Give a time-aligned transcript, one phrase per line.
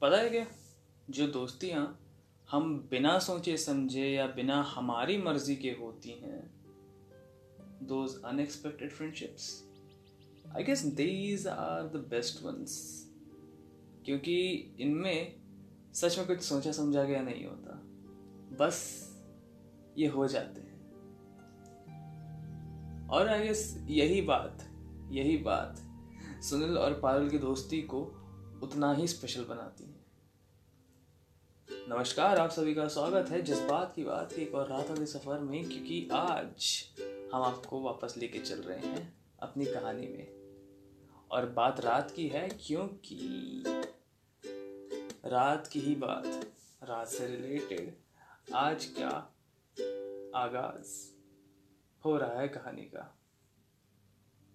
[0.00, 0.46] पता है क्या?
[1.10, 2.00] जो दोस्तियाँ
[2.50, 6.50] हम बिना सोचे समझे या बिना हमारी मर्ज़ी के होती हैं
[7.82, 9.64] those unexpected friendships
[10.56, 13.04] I guess these are the best ones
[14.04, 14.46] क्योंकि
[14.80, 15.36] इनमें
[15.94, 17.80] सच में कुछ सोचा समझा गया नहीं होता।
[18.64, 19.08] बस
[19.98, 20.78] ये हो जाते हैं।
[23.08, 24.70] और आई गेस यही बात
[25.12, 25.76] यही बात
[26.44, 28.17] सुनील और पारुल की दोस्ती को
[28.62, 30.06] उतना ही स्पेशल बनाती है।
[31.88, 35.38] नमस्कार, आप सभी का स्वागत है जज्बात की बात की एक और रात वाले सफ़र
[35.40, 36.84] में, क्योंकि आज
[37.34, 40.26] हम आपको वापस लेके चल रहे हैं अपनी कहानी में।
[41.30, 43.62] और बात रात की है, क्योंकि
[45.26, 46.26] रात की ही बात,
[46.82, 47.96] रात से रिलेटेड
[48.54, 49.08] आज क्या
[50.36, 50.94] आगाज़
[52.04, 53.14] हो रहा है कहानी का।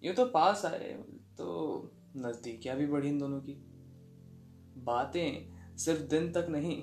[0.02, 0.92] यूँ तो पास आए
[1.38, 3.62] तो नज़दीकियाँ भी बढ़ी इन दोनों की।
[4.76, 6.82] बातें सिर्फ़ दिन तक नहीं,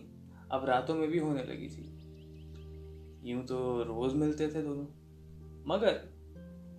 [0.52, 1.88] अब रातों में भी होने लगी थी।
[3.24, 4.86] यूँ तो रोज मिलते थे दोनों।
[5.68, 6.00] मगर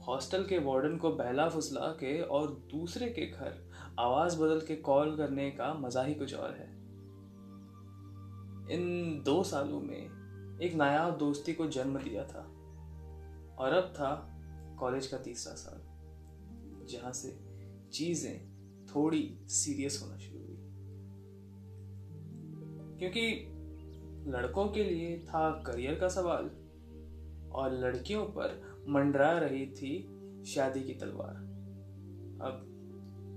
[0.07, 3.55] हॉस्टल के वार्डन को बहला फुसला के और दूसरे के घर
[3.99, 6.71] आवाज़ बदल के कॉल करने का मज़ा ही कुछ और है।
[8.71, 12.43] इन दो सालों में एक नायाब दोस्ती को जन्म दिया था
[13.59, 14.11] और अब था
[14.81, 15.81] कॉलेज का तीसरा साल,
[16.87, 17.39] जहाँ से
[17.93, 20.42] चीज़ें थोड़ी सीरियस होना शुरू
[23.03, 23.23] क्योंकि
[24.31, 26.51] लड़कों के लिए था करियर का सवाल,
[27.53, 29.95] और लड़कियों पर मंडरा रही थी
[30.47, 31.35] शादी की तलवार।
[32.43, 32.63] अब,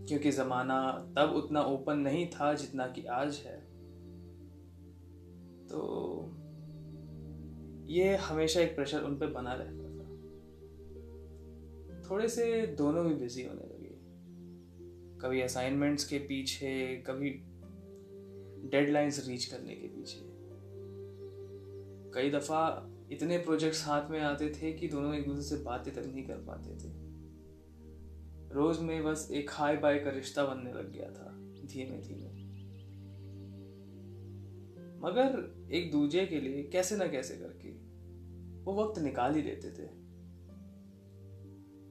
[0.07, 0.77] क्योंकि ज़माना
[1.17, 3.57] तब उतना ओपन नहीं था जितना कि आज है
[5.67, 5.79] तो
[7.85, 10.05] ये हमेशा एक प्रेशर उन पर बना रहता था।
[12.09, 13.93] थोड़े से दोनों भी बिज़ी होने लगे।
[15.17, 17.29] कभी असाइनमेंट्स के पीछे, कभी
[18.65, 20.35] डेडलाइंस रीच करने के पीछे।
[22.13, 26.05] कई दफ़ा इतने प्रोजेक्ट्स हाथ में आते थे कि दोनों एक दूसरे से बातें तक
[26.05, 27.05] नहीं कर पाते थे।
[28.53, 31.31] रोज में बस एक हाई बाय का रिश्ता बनने लग गया था,
[31.65, 32.45] धीमे धीमे।
[34.99, 37.71] मगर एक दूजे के लिए कैसे ना कैसे करके,
[38.63, 40.05] वो वक्त निकाल ही लेते थे।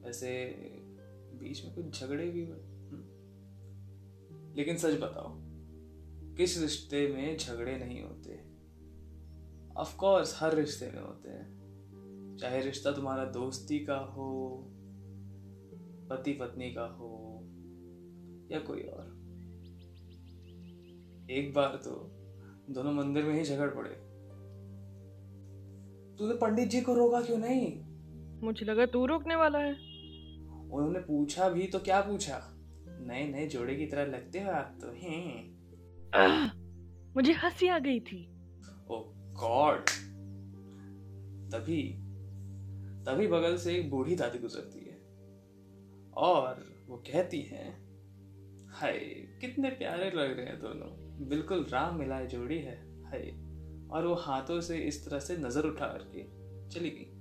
[0.09, 0.45] ऐसे
[1.39, 3.05] बीच में कुछ झगड़े भी हुए। हम्म।
[4.55, 5.44] लेकिन सच बताओ
[6.37, 8.39] किस रिश्ते में झगड़े नहीं होते?
[9.77, 11.55] ऑफ़ कोर्स हर रिश्ते में होते हैं।
[12.39, 14.57] चाहे रिश्ता तुम्हारा दोस्ती का हो
[16.09, 17.39] पति पत्नी का हो
[18.51, 19.05] या कोई और।
[21.31, 22.11] एक बार तो
[22.69, 23.91] दोनों मंदिर में ही झगड़ पड़े।
[26.17, 27.83] तूने पंडित जी को रोका क्यों नहीं?
[28.43, 29.73] मुझे लगा तू रोकने वाला है।
[30.71, 32.53] उन्होंने पूछा भी तो क्या पूछा?
[33.01, 35.64] नए नए जोड़े की तरह लगते हो आप तो हैं।
[37.15, 38.25] मुझे हँसी आ गई थी।
[38.91, 38.99] ओ
[39.33, 39.89] गॉड
[41.51, 41.93] तभी
[43.05, 44.95] तभी बगल से एक बूढ़ी दादी गुजरती है।
[46.13, 47.69] और वो कहती है,
[48.69, 48.99] हाय,
[49.41, 53.29] कितने प्यारे लग रहे हैं दोनों। बिल्कुल राम मिलाए जोड़ी है, हाय।
[53.91, 56.23] और वो हाथों से इस तरह से नज़र उठा करके
[56.69, 57.11] चली गई।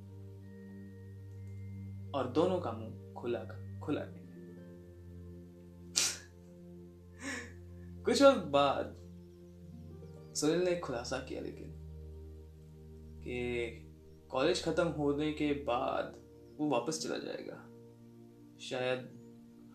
[2.15, 3.39] और दोनों का मुँह खुला
[3.81, 4.24] खुला गया।
[8.05, 8.97] कुछ वक्त बाद
[10.35, 11.71] सुनील ने खुलासा किया लेकिन
[13.21, 16.17] कि कॉलेज ख़त्म होने के बाद
[16.59, 17.57] वो वापस चला जाएगा
[18.61, 19.09] शायद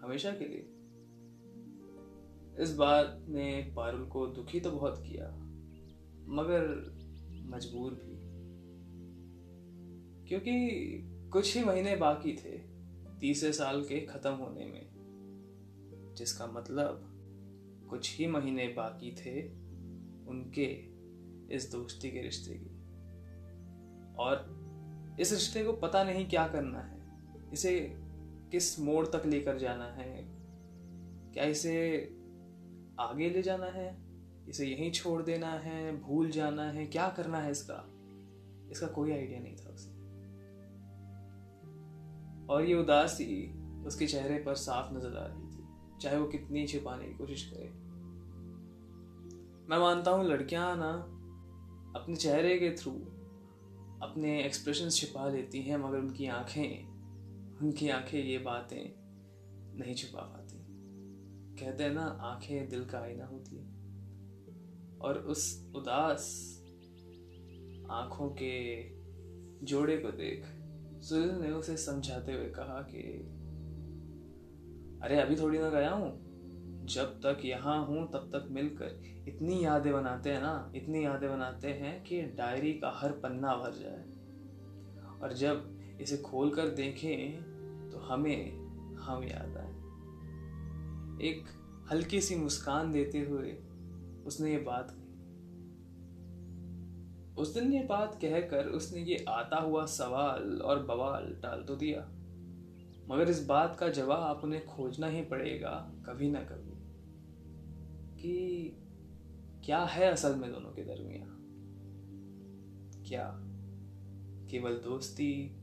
[0.01, 0.67] हमेशा के लिए
[2.63, 5.29] इस बात ने पारुल को दुखी तो बहुत किया
[6.33, 6.67] मगर
[7.49, 8.17] मजबूर भी
[10.27, 10.55] क्योंकि
[11.33, 12.57] कुछ ही महीने बाकी थे
[13.19, 14.89] तीसरे साल के ख़त्म होने में
[16.15, 17.08] जिसका मतलब
[17.89, 19.47] कुछ ही महीने बाकी थे,
[20.27, 20.89] उनके
[21.55, 22.79] इस दोस्ती के रिश्ते की।
[24.15, 24.59] और
[25.19, 26.99] इस रिश्ते को पता नहीं क्या करना है।
[27.53, 27.95] इसे
[28.51, 30.25] किस मोड़ तक लेकर जाना है?
[31.33, 32.01] क्या इसे
[32.99, 33.97] आगे ले जाना है?
[34.49, 36.01] इसे यहीं छोड़ देना है?
[36.01, 36.85] भूल जाना है?
[36.85, 37.85] क्या करना है इसका?
[38.71, 39.99] इसका कोई आइडिया नहीं था उसे।
[42.47, 43.53] और ये उदासी
[43.85, 45.58] उसके चेहरे पर साफ़ नज़र आ रही थी।
[46.01, 47.65] चाहे वो कितनी छिपाने की कोशिश करे।
[49.69, 50.91] मैं मानता हूँ लड़कियाँ ना
[51.99, 52.91] अपने चेहरे के थ्रू
[54.01, 56.89] अपने एक्सप्रेशन छिपा लेती हैं, मगर उनकी आँखें
[57.61, 58.95] उनकी आँखें ये बातें
[59.79, 60.57] नहीं छुपा पाती।
[61.55, 63.79] कहते हैं ना, आँखें दिल का आईना होती है।
[64.99, 66.55] और उस उदास
[67.91, 68.83] आँखों के
[69.65, 70.45] जोड़े को देख
[71.03, 73.01] सुनील ने उसे समझाते हुए कहा कि
[75.03, 76.29] अरे अभी थोड़ी ना गया हूँ।
[76.85, 81.67] जब तक यहाँ हूँ, तब तक मिलकर। इतनी यादें बनाते हैं ना, इतनी यादें बनाते
[81.67, 84.05] हैं कि डायरी का हर पन्ना भर जाए।
[85.21, 87.43] और जब इसे खोल कर देखें
[87.89, 88.51] तो हमें,
[88.95, 89.79] हम याद आए।
[91.27, 91.45] एक
[91.91, 93.57] हल्की सी मुस्कान देते हुए
[94.25, 95.05] उसने ये बात कही।
[97.37, 102.18] उस दिन ये बात कहकर उसने ये आता हुआ सवाल और बवाल टाल तो दिया।
[103.11, 106.79] मगर इस बात का जवाब आप उन्हें खोजना ही पड़ेगा, कभी ना कभी,
[108.21, 108.75] कि
[109.65, 111.25] क्या है असल में दोनों के दरमिया
[113.09, 113.39] क्या
[114.51, 115.55] केवल दोस्ती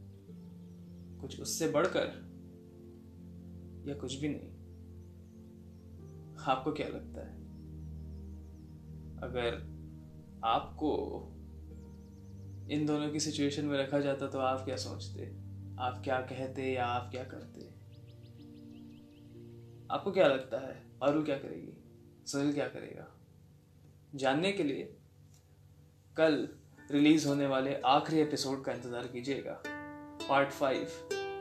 [1.21, 2.27] कुछ उससे बढ़कर
[3.89, 4.51] या कुछ भी नहीं?
[6.49, 7.37] आपको क्या लगता है?
[9.23, 9.77] अगर
[10.45, 10.93] आपको
[12.71, 15.46] इन दोनों की सिचुएशन में रखा जाता तो आप क्या सोचते?
[15.81, 17.65] आप क्या कहते या आप क्या करते?
[19.91, 21.73] आपको क्या लगता है, पारू क्या करेगी?
[22.27, 23.07] सुनील क्या करेगा?
[24.15, 24.85] जानने के लिए
[26.17, 26.49] कल
[26.91, 29.61] रिलीज़ होने वाले आखिरी एपिसोड का इंतज़ार कीजिएगा।
[30.29, 30.89] पार्ट फाइव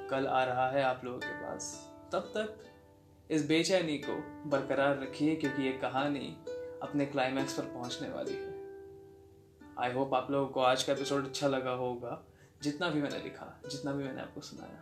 [0.09, 1.71] कल आ रहा है आप लोगों के पास।
[2.13, 2.63] तब तक
[3.29, 4.17] इस बेचैनी को
[4.49, 6.35] बरकरार रखिए, क्योंकि ये कहानी
[6.83, 8.53] अपने क्लाइमैक्स पर पहुँचने वाली है।
[9.79, 12.23] आई होप आप लोगों को आज का एपिसोड अच्छा लगा होगा।
[12.65, 14.81] जितना भी मैंने लिखा, जितना भी मैंने आपको सुनाया।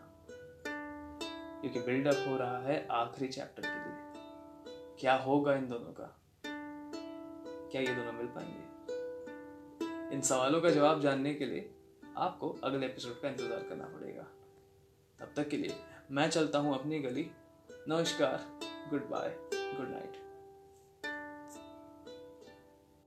[1.62, 6.20] क्योंकि बिल्डअप हो रहा है आखिरी चैप्टर के लिए। क्या होगा इन दोनों का?
[7.72, 10.16] क्या ये दोनों मिल पाएँगे?
[10.16, 11.76] इन सवालों का जवाब जानने के लिए
[12.18, 14.24] आपको अगले एपिसोड का इंतज़ार करना पड़ेगा।
[15.20, 15.76] तब तक के लिए
[16.12, 17.32] मैं चलता हूँ अपनी गली।
[17.88, 18.46] नमस्कार।
[18.90, 20.33] Good bye good night